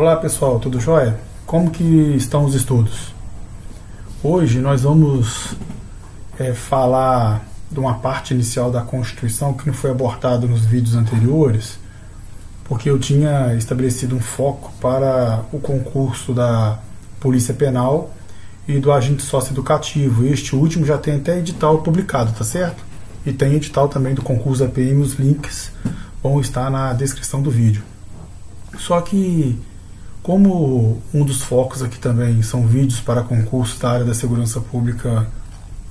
[0.00, 1.20] Olá pessoal, tudo jóia?
[1.44, 1.84] Como que
[2.16, 3.12] estão os estudos?
[4.24, 5.54] Hoje nós vamos
[6.38, 11.78] é, falar de uma parte inicial da Constituição que não foi abordado nos vídeos anteriores,
[12.64, 16.78] porque eu tinha estabelecido um foco para o concurso da
[17.20, 18.10] Polícia Penal
[18.66, 20.24] e do agente socioeducativo.
[20.24, 22.82] Este último já tem até edital publicado, tá certo?
[23.26, 25.70] E tem edital também do concurso da PM, os links
[26.22, 27.82] vão estar na descrição do vídeo.
[28.78, 29.60] Só que,
[30.22, 35.26] como um dos focos aqui também são vídeos para concursos da área da segurança pública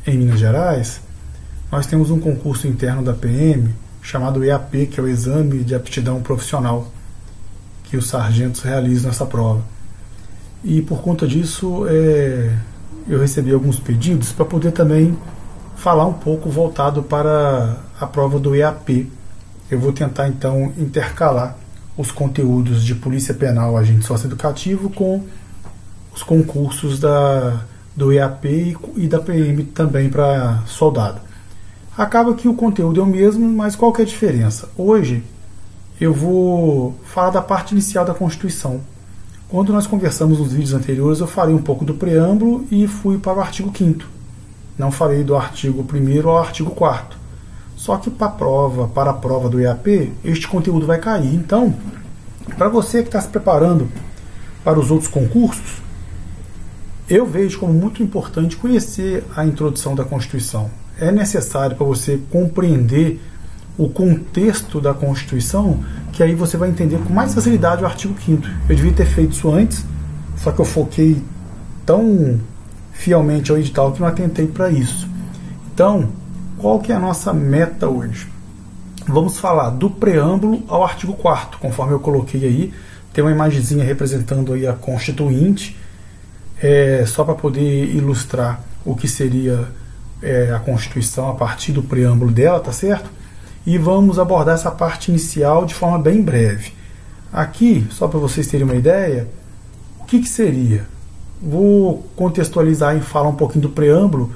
[0.06, 1.02] em Minas Gerais,
[1.72, 6.22] nós temos um concurso interno da PM chamado EAP, que é o Exame de Aptidão
[6.22, 6.88] Profissional,
[7.84, 9.62] que os sargentos realizam nessa prova.
[10.64, 12.56] E por conta disso, é,
[13.08, 15.18] eu recebi alguns pedidos para poder também
[15.76, 19.12] falar um pouco voltado para a prova do EAP.
[19.70, 21.58] Eu vou tentar então intercalar
[22.00, 25.22] os conteúdos de Polícia Penal, Agente Socioeducativo, com
[26.16, 31.20] os concursos da, do EAP e, e da PM também para soldado.
[31.98, 34.70] Acaba que o conteúdo é o mesmo, mas qual que é a diferença?
[34.78, 35.22] Hoje
[36.00, 38.80] eu vou falar da parte inicial da Constituição.
[39.50, 43.40] Quando nós conversamos nos vídeos anteriores, eu falei um pouco do preâmbulo e fui para
[43.40, 44.06] o artigo 5
[44.78, 47.19] Não falei do artigo 1 ao artigo 4
[47.80, 51.34] Só que para a prova, para a prova do EAP, este conteúdo vai cair.
[51.34, 51.74] Então,
[52.58, 53.88] para você que está se preparando
[54.66, 55.82] para os outros concursos,
[57.10, 63.22] eu vejo como muito importante conhecer a introdução da Constituição é necessário para você compreender
[63.78, 65.80] o contexto da Constituição,
[66.12, 69.32] que aí você vai entender com mais facilidade o artigo 5 Eu devia ter feito
[69.32, 69.86] isso antes,
[70.36, 71.24] só que eu foquei
[71.86, 72.42] tão
[72.92, 75.08] fielmente ao edital que não atentei para isso.
[75.74, 76.10] Então,
[76.60, 78.28] qual que é a nossa meta hoje?
[79.08, 82.74] Vamos falar do preâmbulo ao artigo 4 conforme eu coloquei aí.
[83.14, 85.76] Tem uma imagenzinha representando aí a Constituinte,
[86.62, 89.68] é, só para poder ilustrar o que seria
[90.22, 93.10] é, a Constituição a partir do preâmbulo dela, tá certo?
[93.66, 96.74] E vamos abordar essa parte inicial de forma bem breve.
[97.32, 99.28] Aqui, só para vocês terem uma ideia,
[100.00, 100.86] o que, que seria?
[101.42, 104.34] Vou contextualizar e falar um pouquinho do preâmbulo,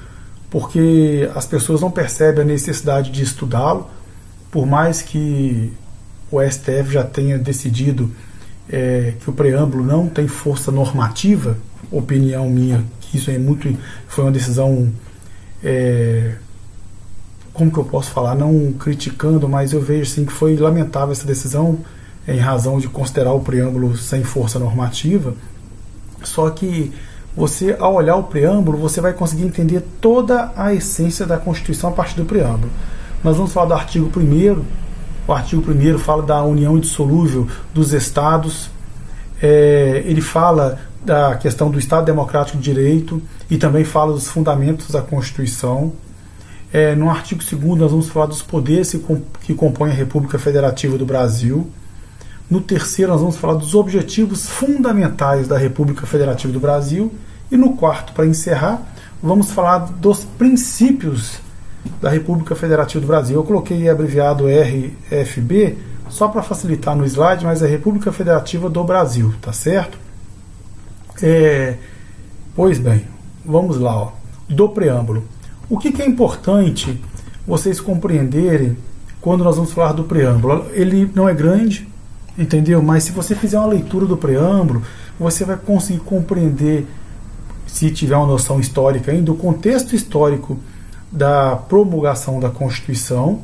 [0.54, 3.90] porque as pessoas não percebem a necessidade de estudá-lo,
[4.52, 5.72] por mais que
[6.30, 8.08] o STF já tenha decidido
[8.70, 11.58] é, que o preâmbulo não tem força normativa,
[11.90, 13.76] opinião minha, que isso é muito
[14.06, 14.92] foi uma decisão
[15.60, 16.36] é,
[17.52, 21.26] como que eu posso falar, não criticando, mas eu vejo assim que foi lamentável essa
[21.26, 21.80] decisão
[22.28, 25.34] em razão de considerar o preâmbulo sem força normativa.
[26.22, 26.92] Só que
[27.36, 31.92] você, ao olhar o preâmbulo, você vai conseguir entender toda a essência da Constituição a
[31.92, 32.70] partir do preâmbulo.
[33.22, 34.64] Nós vamos falar do artigo 1
[35.26, 38.70] o artigo 1 fala da união indissolúvel dos Estados,
[39.40, 44.90] é, ele fala da questão do Estado Democrático de Direito e também fala dos fundamentos
[44.90, 45.92] da Constituição.
[46.72, 48.94] É, no artigo 2 nós vamos falar dos poderes
[49.40, 51.70] que compõem a República Federativa do Brasil.
[52.50, 57.12] No terceiro nós vamos falar dos objetivos fundamentais da República Federativa do Brasil.
[57.50, 58.82] E no quarto, para encerrar,
[59.22, 61.38] vamos falar dos princípios
[62.00, 63.36] da República Federativa do Brasil.
[63.36, 65.78] Eu coloquei abreviado RFB
[66.08, 69.98] só para facilitar no slide, mas é República Federativa do Brasil, tá certo?
[71.22, 71.76] É,
[72.54, 73.06] pois bem,
[73.44, 74.12] vamos lá, ó,
[74.48, 75.24] do preâmbulo.
[75.68, 77.00] O que, que é importante
[77.46, 78.76] vocês compreenderem
[79.20, 80.66] quando nós vamos falar do preâmbulo?
[80.72, 81.88] Ele não é grande,
[82.36, 82.82] entendeu?
[82.82, 84.82] Mas se você fizer uma leitura do preâmbulo,
[85.18, 86.86] você vai conseguir compreender,
[87.66, 90.58] se tiver uma noção histórica ainda, o contexto histórico
[91.10, 93.42] da promulgação da Constituição,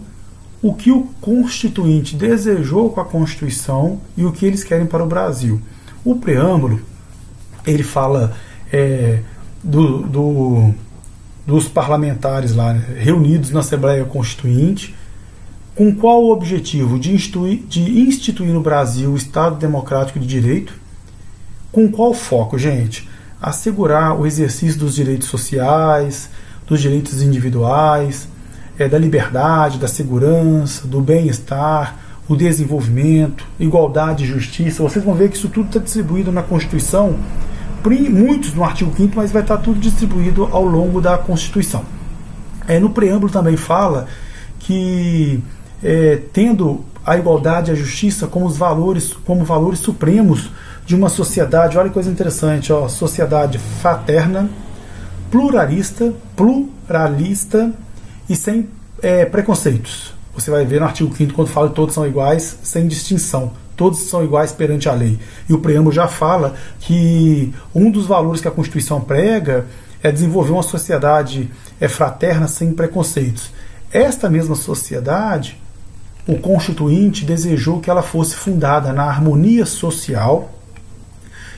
[0.62, 5.06] o que o Constituinte desejou com a Constituição e o que eles querem para o
[5.06, 5.60] Brasil.
[6.04, 6.80] O preâmbulo
[7.66, 8.34] ele fala
[8.72, 9.20] é,
[9.62, 10.74] do, do,
[11.46, 14.94] dos parlamentares lá né, reunidos na Assembleia Constituinte,
[15.80, 16.98] com qual o objetivo?
[16.98, 20.74] De instituir, de instituir no Brasil o Estado Democrático de Direito.
[21.72, 23.08] Com qual foco, gente?
[23.40, 26.28] Assegurar o exercício dos direitos sociais,
[26.66, 28.28] dos direitos individuais,
[28.78, 31.96] é, da liberdade, da segurança, do bem-estar,
[32.28, 34.82] o desenvolvimento, igualdade e justiça.
[34.82, 37.18] Vocês vão ver que isso tudo está distribuído na Constituição
[38.10, 41.86] muitos no artigo 5 mas vai estar tudo distribuído ao longo da Constituição.
[42.68, 44.06] É, no preâmbulo também fala
[44.58, 45.42] que
[45.82, 50.50] é, tendo a igualdade e a justiça como os valores, como valores supremos
[50.84, 54.50] de uma sociedade, olha que coisa interessante, ó, sociedade fraterna,
[55.30, 57.72] pluralista, pluralista
[58.28, 58.68] e sem
[59.02, 60.12] é, preconceitos.
[60.34, 64.00] Você vai ver no artigo 5 quando fala que todos são iguais, sem distinção todos
[64.10, 65.18] são iguais perante a lei.
[65.48, 69.64] E o preâmbulo já fala que um dos valores que a Constituição prega
[70.02, 71.50] é desenvolver uma sociedade
[71.80, 73.50] é, fraterna sem preconceitos.
[73.90, 75.58] Esta mesma sociedade,
[76.30, 80.48] o Constituinte desejou que ela fosse fundada na harmonia social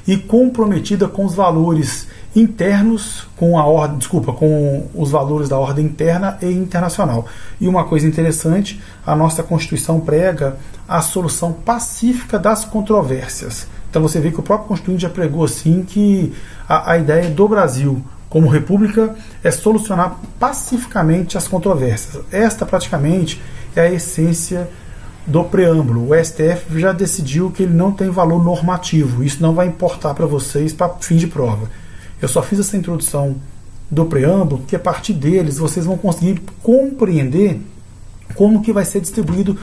[0.08, 5.84] e comprometida com os valores internos com a ordem, desculpa, com os valores da ordem
[5.84, 7.26] interna e internacional.
[7.60, 10.56] E uma coisa interessante, a nossa Constituição prega
[10.88, 13.66] a solução pacífica das controvérsias.
[13.90, 16.32] Então você vê que o próprio Constituinte já pregou assim que
[16.66, 19.14] a, a ideia do Brasil como república
[19.44, 22.24] é solucionar pacificamente as controvérsias.
[22.32, 23.38] Esta praticamente
[23.76, 24.70] é a essência
[25.26, 26.08] do preâmbulo.
[26.08, 29.22] O STF já decidiu que ele não tem valor normativo.
[29.22, 31.68] Isso não vai importar para vocês para fim de prova.
[32.22, 33.36] Eu só fiz essa introdução
[33.90, 37.60] do preâmbulo porque a partir deles vocês vão conseguir compreender
[38.34, 39.58] como que vai ser distribuído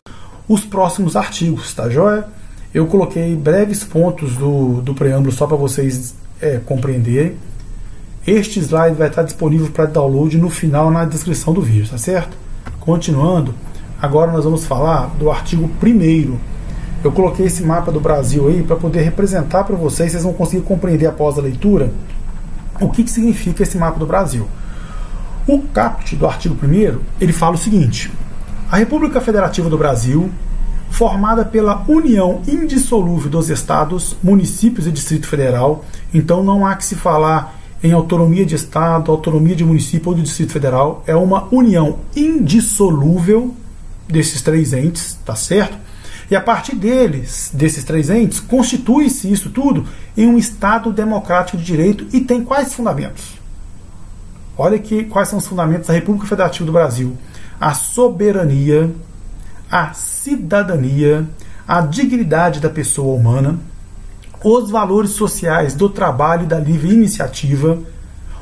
[0.48, 2.28] os próximos artigos, tá joia?
[2.72, 7.49] Eu coloquei breves pontos do, do preâmbulo só para vocês é, compreenderem.
[8.26, 12.38] Este slide vai estar disponível para download no final na descrição do vídeo, tá certo?
[12.80, 13.54] Continuando,
[14.02, 16.38] agora nós vamos falar do artigo 1
[17.04, 20.64] Eu coloquei esse mapa do Brasil aí para poder representar para vocês, vocês vão conseguir
[20.64, 21.92] compreender após a leitura
[22.82, 24.48] o que, que significa esse mapa do Brasil?
[25.46, 28.12] O caput do artigo 1 ele fala o seguinte:
[28.72, 30.30] a República Federativa do Brasil,
[30.90, 35.84] formada pela união indissolúvel dos estados, municípios e Distrito Federal,
[36.14, 40.24] então não há que se falar em autonomia de estado, autonomia de município ou de
[40.24, 43.56] Distrito Federal, é uma união indissolúvel
[44.08, 45.78] desses três entes, tá certo?
[46.30, 49.86] E a partir deles, desses três entes, constitui-se isso tudo
[50.16, 53.40] em um Estado democrático de direito e tem quais fundamentos?
[54.58, 57.18] Olha aqui quais são os fundamentos da República Federativa do Brasil:
[57.60, 58.92] a soberania,
[59.72, 61.28] a cidadania,
[61.68, 63.58] a dignidade da pessoa humana,
[64.44, 67.80] os valores sociais do trabalho e da livre iniciativa,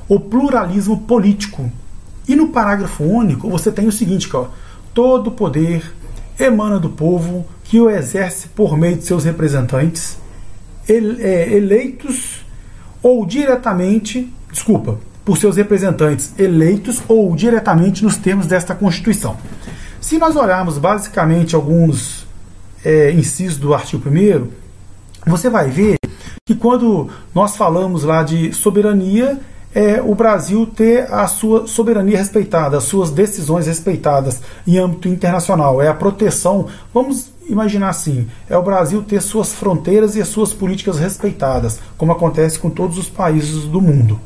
[0.07, 1.71] o pluralismo político.
[2.27, 4.47] E no parágrafo único você tem o seguinte, ó,
[4.93, 5.83] todo poder
[6.39, 10.17] emana do povo que o exerce por meio de seus representantes,
[10.87, 12.45] é, eleitos
[13.01, 19.35] ou diretamente, desculpa, por seus representantes eleitos ou diretamente nos termos desta Constituição.
[19.99, 22.25] Se nós olharmos basicamente alguns
[22.85, 24.47] é, incisos do artigo 1,
[25.27, 25.97] você vai ver
[26.45, 29.39] que quando nós falamos lá de soberania,
[29.75, 35.81] é o Brasil ter a sua soberania respeitada, as suas decisões respeitadas em âmbito internacional.
[35.81, 40.53] É a proteção, vamos imaginar assim, é o Brasil ter suas fronteiras e as suas
[40.53, 44.19] políticas respeitadas, como acontece com todos os países do mundo.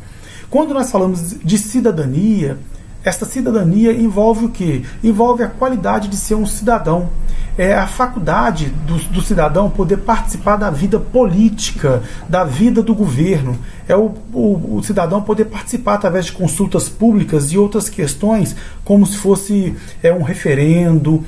[0.49, 2.57] Quando nós falamos de cidadania,
[3.03, 4.85] esta cidadania envolve o que?
[5.03, 7.09] Envolve a qualidade de ser um cidadão.
[7.57, 13.57] É a faculdade do, do, cidadão poder participar da vida política, da vida do governo.
[13.87, 18.55] É o, o, o, cidadão poder participar através de consultas públicas e outras questões,
[18.85, 21.25] como se fosse é, um referendo,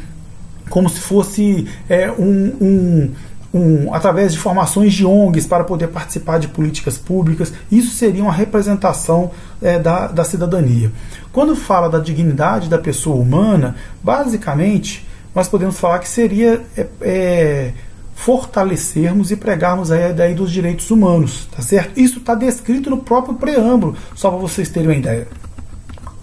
[0.69, 3.11] como se fosse é, um, um
[3.53, 7.53] um, através de formações de ONGs para poder participar de políticas públicas.
[7.71, 10.91] Isso seria uma representação é, da, da cidadania.
[11.31, 17.73] Quando fala da dignidade da pessoa humana, basicamente nós podemos falar que seria é, é,
[18.15, 21.99] fortalecermos e pregarmos a ideia dos direitos humanos, tá certo?
[21.99, 25.27] Isso está descrito no próprio preâmbulo, só para vocês terem uma ideia.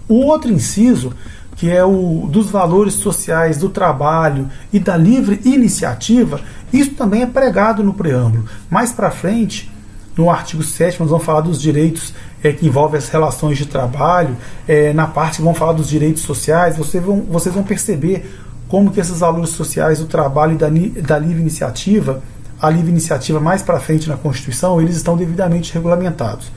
[0.07, 1.13] O outro inciso
[1.61, 7.25] que é o dos valores sociais do trabalho e da livre iniciativa, isso também é
[7.25, 8.45] pregado no preâmbulo.
[8.69, 9.71] Mais para frente,
[10.17, 12.13] no artigo 7, nós vamos falar dos direitos
[12.43, 14.35] é, que envolvem as relações de trabalho,
[14.67, 18.29] é, na parte que vão falar dos direitos sociais, vocês vão, vocês vão perceber
[18.67, 20.69] como que esses valores sociais do trabalho e da,
[21.01, 22.21] da livre iniciativa,
[22.61, 26.51] a livre iniciativa mais para frente na Constituição, eles estão devidamente regulamentados.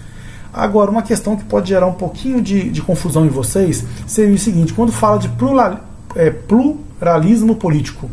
[0.52, 4.38] Agora, uma questão que pode gerar um pouquinho de, de confusão em vocês seria o
[4.38, 5.80] seguinte: quando fala de plural,
[6.14, 8.09] é, pluralismo político,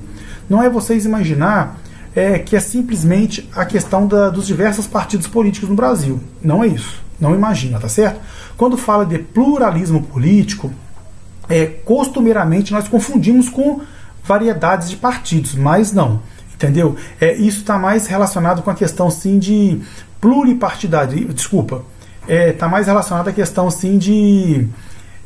[0.50, 1.80] não é vocês imaginar
[2.16, 6.20] é, que é simplesmente a questão da, dos diversos partidos políticos no Brasil.
[6.42, 7.02] Não é isso.
[7.20, 8.20] Não imagina, tá certo?
[8.58, 10.72] Quando fala de pluralismo político,
[11.48, 13.82] é, costumeiramente nós confundimos com
[14.24, 16.22] variedades de partidos, mas não.
[16.54, 16.96] Entendeu?
[17.20, 19.82] É, isso está mais relacionado com a questão sim de
[20.20, 21.34] pluripartidário.
[21.34, 21.84] Desculpa,
[22.22, 24.68] está é, tá mais relacionado à questão sim de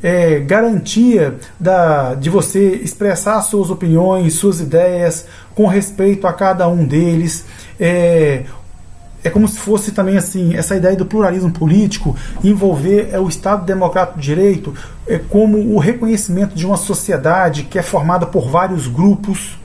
[0.02, 6.84] é, garantia da, de você expressar suas opiniões, suas ideias com respeito a cada um
[6.84, 7.44] deles.
[7.78, 8.44] É,
[9.24, 13.64] é como se fosse também assim essa ideia do pluralismo político envolver é, o Estado
[13.64, 14.74] Democrático de Direito
[15.06, 19.58] é, como o reconhecimento de uma sociedade que é formada por vários grupos.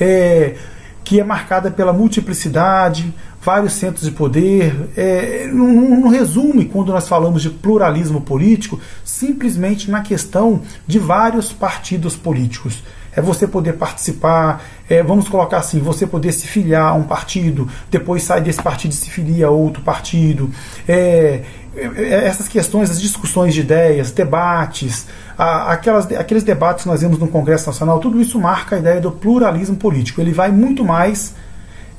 [0.00, 0.56] É,
[1.04, 3.12] que é marcada pela multiplicidade,
[3.42, 4.90] vários centros de poder.
[4.96, 11.52] É, não, não, resume, quando nós falamos de pluralismo político, simplesmente na questão de vários
[11.52, 12.82] partidos políticos.
[13.14, 17.68] É você poder participar, é, vamos colocar assim, você poder se filiar a um partido,
[17.90, 20.48] depois sai desse partido e se filia a outro partido.
[20.88, 21.42] É,
[21.76, 25.06] é, é essas questões, as discussões de ideias, debates,
[25.36, 29.10] aquelas, aqueles debates que nós vemos no Congresso Nacional, tudo isso marca a ideia do
[29.10, 30.18] pluralismo político.
[30.18, 31.34] Ele vai muito mais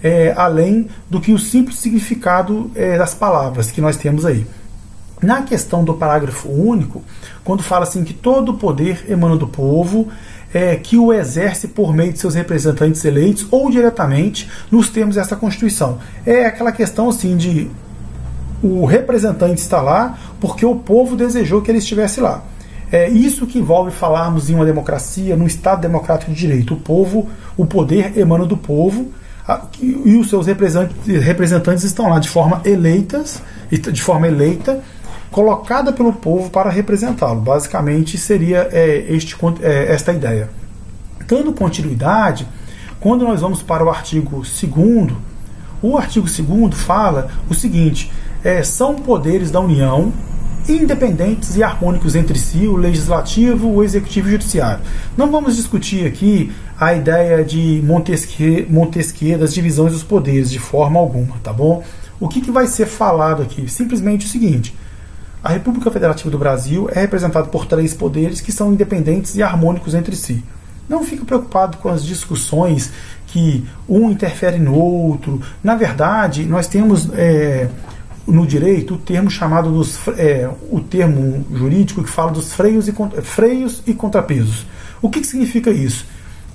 [0.04, 4.46] é, além do que o simples significado é, das palavras que nós temos aí.
[5.22, 7.02] Na questão do parágrafo único,
[7.46, 10.10] quando fala assim que todo o poder emana do povo,
[10.54, 15.38] é, que o exerce por meio de seus representantes eleitos ou diretamente nos termos dessa
[15.38, 16.00] Constituição.
[16.26, 17.72] É aquela questão assim de
[18.62, 22.44] o representante está lá porque o povo desejou que ele estivesse lá.
[22.92, 26.76] É isso que envolve falarmos em uma democracia, num Estado democrático de direito.
[26.76, 29.12] O povo, o poder emana do povo
[29.82, 34.82] e os seus representantes estão lá de forma eleitas, de forma eleita,
[35.30, 37.42] colocada pelo povo para representá-lo.
[37.42, 40.50] Basicamente seria é, este, é, esta ideia.
[41.28, 42.48] Dando continuidade,
[43.00, 45.12] quando nós vamos para o artigo 2
[45.82, 48.10] o artigo 2 fala o seguinte:
[48.44, 50.14] é, são poderes da União
[50.68, 54.84] independentes e harmônicos entre si, o legislativo, o executivo e o judiciário.
[55.18, 61.00] Não vamos discutir aqui a ideia de Montesquieu, Montesquieu das divisões dos poderes de forma
[61.00, 61.84] alguma, tá bom?
[62.20, 63.70] O que, que vai ser falado aqui?
[63.70, 64.76] Simplesmente o seguinte:
[65.44, 69.94] a República Federativa do Brasil é representada por três poderes que são independentes e harmônicos
[69.94, 70.44] entre si.
[70.88, 72.92] Não fique preocupado com as discussões
[73.28, 75.42] que um interfere no outro.
[75.64, 77.68] Na verdade, nós temos é,
[78.28, 82.94] no direito o termo chamado dos é, o termo jurídico que fala dos freios e,
[83.22, 84.66] freios e contrapesos.
[85.02, 86.06] O que, que significa isso?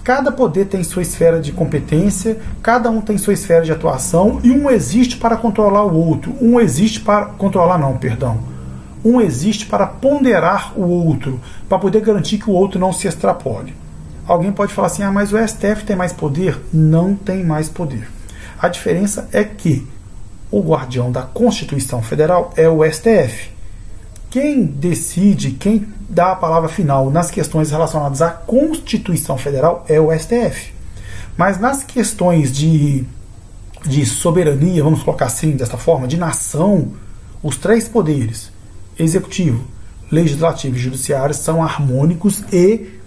[0.03, 4.51] Cada poder tem sua esfera de competência, cada um tem sua esfera de atuação e
[4.51, 6.35] um existe para controlar o outro.
[6.41, 8.39] Um existe para controlar não, perdão.
[9.05, 13.75] Um existe para ponderar o outro, para poder garantir que o outro não se extrapole.
[14.27, 18.09] Alguém pode falar assim: "Ah, mas o STF tem mais poder?" Não tem mais poder.
[18.59, 19.87] A diferença é que
[20.51, 23.51] o guardião da Constituição Federal é o STF.
[24.31, 30.13] Quem decide, quem dá a palavra final nas questões relacionadas à Constituição Federal é o
[30.17, 30.73] STF.
[31.37, 33.05] Mas nas questões de,
[33.87, 36.93] de soberania, vamos colocar assim, desta forma, de nação,
[37.43, 38.51] os três poderes,
[38.99, 39.65] executivo,
[40.11, 42.99] legislativo e judiciário, são harmônicos e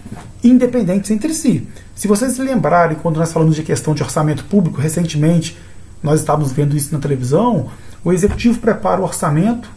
[0.43, 1.67] independentes entre si.
[1.93, 5.57] Se vocês lembrarem, quando nós falamos de questão de orçamento público, recentemente
[6.03, 7.70] nós estávamos vendo isso na televisão,
[8.03, 9.70] o executivo prepara o orçamento,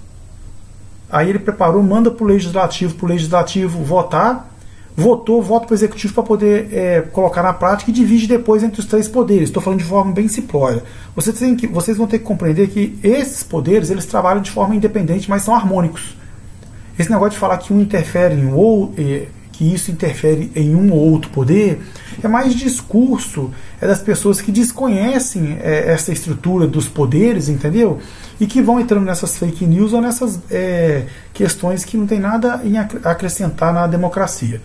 [1.10, 4.50] aí ele preparou, manda para o legislativo, para o legislativo votar,
[4.96, 8.80] votou, vota para o executivo para poder é, colocar na prática e divide depois entre
[8.80, 9.48] os três poderes.
[9.48, 10.82] Estou falando de forma bem simplória.
[11.14, 15.28] Vocês, que, vocês vão ter que compreender que esses poderes eles trabalham de forma independente,
[15.28, 16.16] mas são harmônicos.
[16.98, 18.94] Esse negócio de falar que um interfere em outro,
[19.72, 21.80] isso interfere em um ou outro poder,
[22.22, 28.00] é mais discurso é das pessoas que desconhecem é, essa estrutura dos poderes, entendeu?
[28.40, 32.60] E que vão entrando nessas fake news ou nessas é, questões que não tem nada
[32.64, 34.60] em acrescentar na democracia.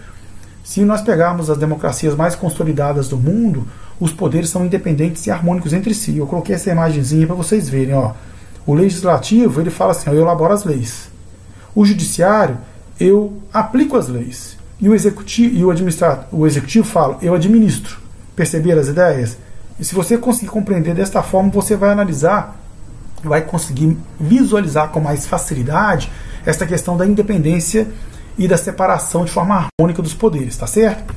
[0.64, 3.68] Se nós pegarmos as democracias mais consolidadas do mundo,
[4.00, 6.18] os poderes são independentes e harmônicos entre si.
[6.18, 7.96] Eu coloquei essa imagenzinha para vocês verem.
[7.96, 8.14] Ó.
[8.66, 11.10] O legislativo ele fala assim: ó, eu elaboro as leis.
[11.74, 12.58] O judiciário
[13.00, 14.59] eu aplico as leis.
[14.82, 17.98] E o executivo, e o, administrado, o executivo fala, eu administro.
[18.36, 19.38] Perceber as ideias?
[19.80, 22.58] E se você conseguir compreender desta forma, você vai analisar,
[23.24, 26.10] vai conseguir visualizar com mais facilidade
[26.46, 27.88] esta questão da independência
[28.38, 31.14] e da separação de forma harmônica dos poderes, tá certo?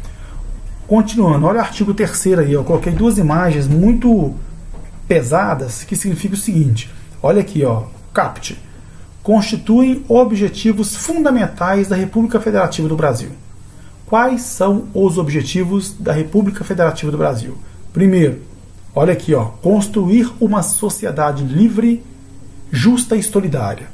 [0.89, 4.35] Continuando, olha o artigo 3 aí, eu coloquei duas imagens muito
[5.07, 6.91] pesadas que significa o seguinte:
[7.23, 8.59] olha aqui, ó, CAPT
[9.23, 13.31] constituem objetivos fundamentais da República Federativa do Brasil.
[14.13, 17.57] Quais são os objetivos da República Federativa do Brasil?
[17.95, 18.43] Primeiro,
[18.95, 22.05] olha aqui, ó, construir uma sociedade livre,
[22.71, 23.87] justa e solidária.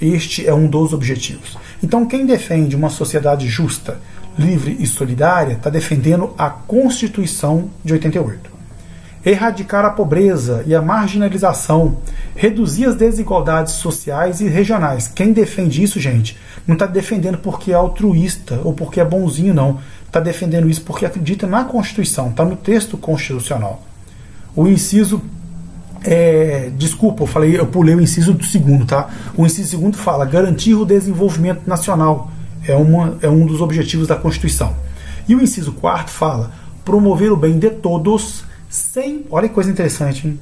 [0.00, 1.58] Este é um dos objetivos.
[1.82, 4.00] Então, quem defende uma sociedade justa,
[4.38, 8.55] livre e solidária está defendendo a Constituição de 88
[9.26, 11.96] erradicar a pobreza e a marginalização,
[12.36, 15.08] reduzir as desigualdades sociais e regionais.
[15.08, 19.80] Quem defende isso, gente, não está defendendo porque é altruísta ou porque é bonzinho, não.
[20.06, 23.82] Está defendendo isso porque acredita na Constituição, está no texto constitucional.
[24.54, 25.20] O inciso.
[26.04, 29.08] É, desculpa, eu falei, eu pulei o inciso do segundo, tá?
[29.36, 32.30] O inciso segundo fala garantir o desenvolvimento nacional.
[32.64, 34.76] É, uma, é um dos objetivos da Constituição.
[35.28, 36.52] E o inciso quarto fala
[36.84, 38.44] promover o bem de todos
[38.76, 40.40] sem, olha que coisa interessante, hein?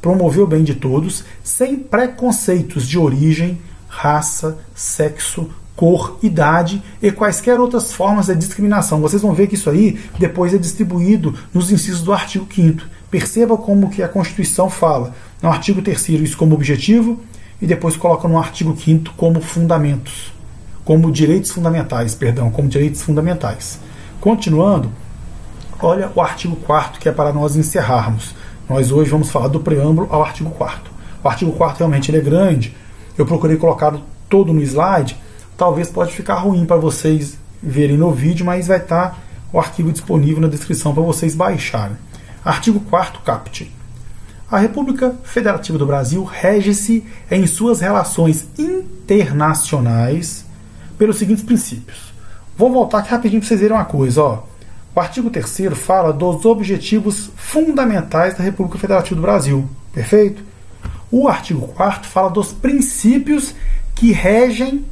[0.00, 7.58] promover o bem de todos, sem preconceitos de origem, raça, sexo, cor, idade e quaisquer
[7.58, 9.00] outras formas de discriminação.
[9.00, 13.56] Vocês vão ver que isso aí depois é distribuído nos incisos do artigo 5 Perceba
[13.56, 15.14] como que a Constituição fala.
[15.40, 17.20] No artigo 3 isso como objetivo
[17.62, 20.32] e depois coloca no artigo 5 como fundamentos,
[20.84, 23.78] como direitos fundamentais, perdão, como direitos fundamentais.
[24.20, 24.90] Continuando,
[25.84, 28.34] olha o artigo 4 que é para nós encerrarmos.
[28.68, 30.90] Nós hoje vamos falar do preâmbulo ao artigo 4
[31.22, 32.74] O artigo 4 realmente ele é grande.
[33.16, 33.94] Eu procurei colocar
[34.28, 35.16] todo no slide.
[35.56, 39.22] Talvez pode ficar ruim para vocês verem no vídeo, mas vai estar
[39.52, 41.96] o arquivo disponível na descrição para vocês baixarem.
[42.44, 43.70] Artigo 4 caput.
[44.50, 50.44] A República Federativa do Brasil rege-se em suas relações internacionais
[50.98, 52.12] pelos seguintes princípios.
[52.56, 54.22] Vou voltar aqui rapidinho para vocês verem uma coisa.
[54.22, 54.53] Ó.
[54.94, 59.68] O artigo 3 fala dos objetivos fundamentais da República Federativa do Brasil.
[59.92, 60.42] Perfeito?
[61.10, 63.54] O artigo 4 fala dos princípios
[63.94, 64.84] que regem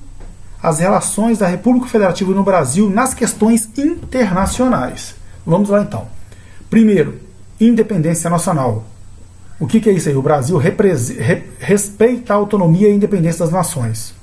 [0.61, 5.14] as relações da República Federativa no Brasil nas questões internacionais.
[5.47, 6.09] Vamos lá então.
[6.68, 7.21] Primeiro,
[7.61, 8.85] independência nacional.
[9.61, 10.16] O que, que é isso aí?
[10.16, 10.75] O Brasil re
[11.61, 14.14] respeita a autonomia e a independência das nações.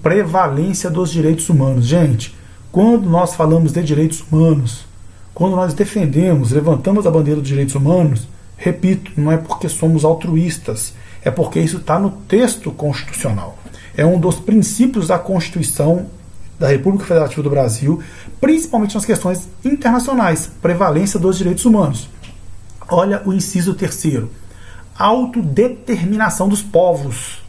[0.00, 1.86] Prevalência dos direitos humanos.
[1.86, 2.36] Gente,
[2.70, 4.91] quando nós falamos de direitos humanos,
[5.34, 10.94] quando nós defendemos, levantamos a bandeira dos direitos humanos, repito, não é porque somos altruístas,
[11.24, 13.58] é porque isso está no texto constitucional.
[13.96, 16.06] É um dos princípios da Constituição
[16.58, 18.00] da República Federativa do Brasil,
[18.40, 22.08] principalmente nas questões internacionais, prevalência dos direitos humanos.
[22.88, 24.30] Olha o inciso terceiro.
[24.96, 27.42] Autodeterminação dos povos.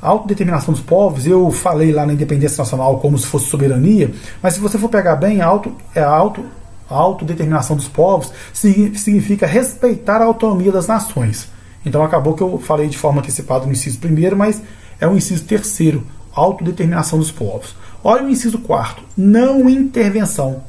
[0.00, 4.12] autodeterminação dos povos, eu falei lá na independência nacional como se fosse soberania,
[4.42, 6.44] mas se você for pegar bem, auto, é auto,
[6.88, 11.48] autodeterminação dos povos significa respeitar a autonomia das nações.
[11.84, 14.60] Então acabou que eu falei de forma antecipada no inciso primeiro, mas
[15.00, 17.76] é o inciso terceiro, autodeterminação dos povos.
[18.02, 20.62] Olha o inciso quarto, não intervenção.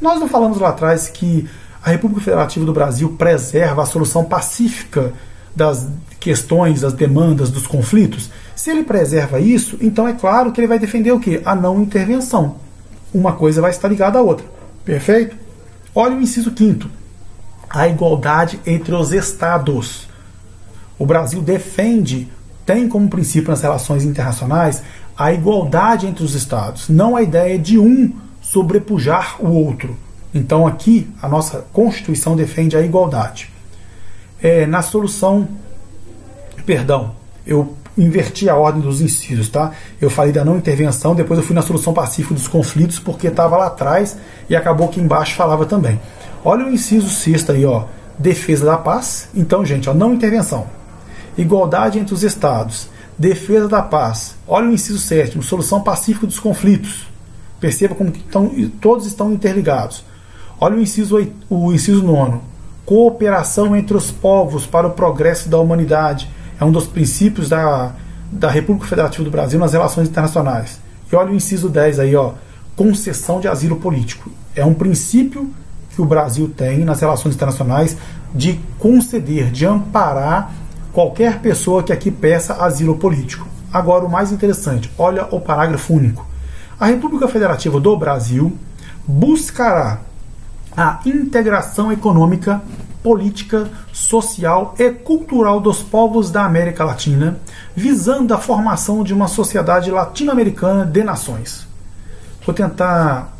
[0.00, 1.48] Nós não falamos lá atrás que
[1.82, 5.12] a República Federativa do Brasil preserva a solução pacífica
[5.54, 5.86] das
[6.18, 8.30] questões, das demandas, dos conflitos.
[8.56, 11.42] Se ele preserva isso, então é claro que ele vai defender o quê?
[11.44, 12.56] A não intervenção.
[13.12, 14.46] Uma coisa vai estar ligada à outra.
[14.84, 15.43] Perfeito?
[15.94, 16.90] Olha o inciso quinto.
[17.70, 20.08] A igualdade entre os estados.
[20.98, 22.28] O Brasil defende,
[22.66, 24.82] tem como princípio nas relações internacionais,
[25.16, 29.96] a igualdade entre os estados, não a ideia de um sobrepujar o outro.
[30.32, 33.50] Então aqui a nossa Constituição defende a igualdade.
[34.42, 35.48] É, na solução,
[36.66, 37.14] perdão,
[37.46, 39.72] eu inverti a ordem dos incisos, tá?
[40.00, 43.56] Eu falei da não intervenção, depois eu fui na solução pacífica dos conflitos porque estava
[43.56, 44.16] lá atrás
[44.48, 46.00] e acabou que embaixo falava também.
[46.44, 47.84] Olha o inciso sexto aí, ó,
[48.18, 49.28] defesa da paz.
[49.34, 50.66] Então, gente, ó, não intervenção.
[51.38, 54.36] Igualdade entre os estados, defesa da paz.
[54.46, 57.08] Olha o inciso sétimo, solução pacífica dos conflitos.
[57.60, 60.04] Perceba como estão, todos estão interligados.
[60.60, 61.16] Olha o inciso,
[61.48, 62.42] o inciso nono.
[62.84, 66.28] Cooperação entre os povos para o progresso da humanidade.
[66.60, 67.92] É um dos princípios da,
[68.30, 70.80] da República Federativa do Brasil nas relações internacionais.
[71.10, 72.32] E olha o inciso 10 aí, ó.
[72.76, 74.30] Concessão de asilo político.
[74.54, 75.50] É um princípio
[75.94, 77.96] que o Brasil tem nas relações internacionais
[78.34, 80.52] de conceder, de amparar
[80.92, 83.46] qualquer pessoa que aqui peça asilo político.
[83.72, 86.26] Agora, o mais interessante, olha o parágrafo único.
[86.78, 88.56] A República Federativa do Brasil
[89.06, 90.00] buscará
[90.76, 92.62] a integração econômica,
[93.04, 97.38] política, social e cultural dos povos da América Latina,
[97.76, 101.66] visando a formação de uma sociedade latino-americana de nações.
[102.44, 103.36] Vou tentar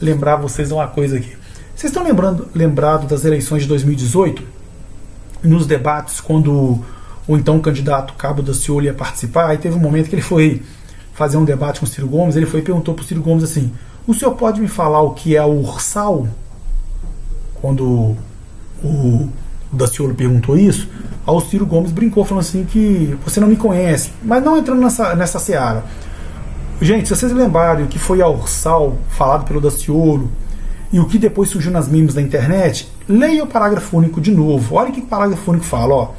[0.00, 1.36] lembrar vocês uma coisa aqui.
[1.74, 4.42] Vocês estão lembrando lembrado das eleições de 2018?
[5.42, 6.78] Nos debates, quando
[7.26, 10.62] o então candidato Cabo da Ciolo ia participar, aí teve um momento que ele foi
[11.12, 13.42] fazer um debate com o Ciro Gomes, ele foi e perguntou para o Ciro Gomes
[13.42, 13.72] assim:
[14.06, 16.28] O senhor pode me falar o que é o ursal?
[17.60, 18.16] quando
[18.82, 19.28] o,
[19.72, 20.88] Daciolo perguntou isso,
[21.26, 25.14] o Ciro Gomes brincou falando assim que você não me conhece, mas não entrando nessa,
[25.14, 25.84] nessa seara.
[26.80, 30.30] Gente, se vocês lembrarem o que foi a Ursal falado pelo Daciolo
[30.92, 34.76] e o que depois surgiu nas memes da internet, leia o parágrafo único de novo.
[34.76, 36.10] Olha o que o parágrafo único fala, ó.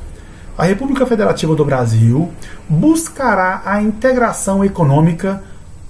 [0.58, 2.30] A República Federativa do Brasil
[2.68, 5.42] buscará a integração econômica,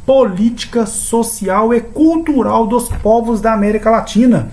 [0.05, 4.49] política, social e cultural dos povos da América Latina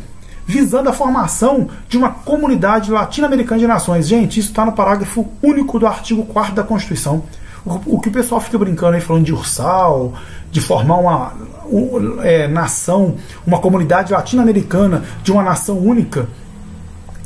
[0.46, 4.06] visando a formação de uma comunidade latino-americana de nações.
[4.06, 7.24] Gente, isso está no parágrafo único do artigo 4 da Constituição.
[7.64, 10.14] O, o, que o pessoal fica brincando aí, falando de ursal,
[10.52, 11.32] de formar uma
[12.22, 16.28] é, nação, uma comunidade latino-americana de uma nação única,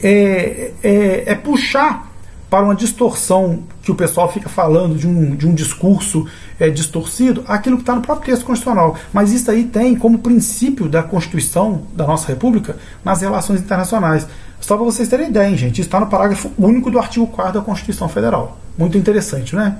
[0.02, 2.09] é, é, é puxar
[2.50, 6.26] para uma distorção que o pessoal fica falando de um, de um discurso
[6.58, 8.96] é, distorcido, aquilo que está no próprio texto constitucional.
[9.12, 14.26] Mas isso aí tem como princípio da Constituição da nossa República nas relações internacionais.
[14.60, 17.60] Só para vocês terem ideia, hein, gente, está no parágrafo único do artigo 4 da
[17.64, 18.58] Constituição Federal.
[18.76, 19.78] Muito interessante, né?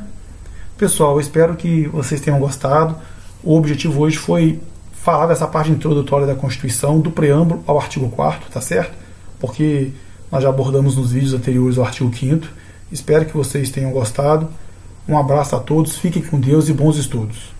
[0.78, 2.96] Pessoal, eu espero que vocês tenham gostado.
[3.42, 4.60] O objetivo hoje foi
[4.92, 8.92] falar dessa parte introdutória da Constituição, do preâmbulo ao artigo 4 tá certo?
[9.40, 9.90] Porque
[10.30, 12.46] nós já abordamos nos vídeos anteriores o artigo 5
[12.92, 14.48] Espero que vocês tenham gostado.
[15.08, 17.59] Um abraço a todos, fiquem com Deus e bons estudos.